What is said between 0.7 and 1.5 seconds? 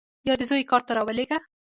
کار ته راولېږه.